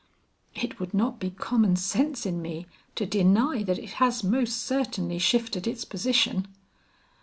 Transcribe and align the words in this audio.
"It 0.55 0.79
would 0.79 0.95
not 0.95 1.19
be 1.19 1.29
common 1.29 1.75
sense 1.75 2.25
in 2.25 2.41
me 2.41 2.65
to 2.95 3.05
deny 3.05 3.61
that 3.61 3.77
it 3.77 3.91
has 4.01 4.23
most 4.23 4.57
certainly 4.65 5.19
shifted 5.19 5.67
its 5.67 5.85
position." 5.85 6.47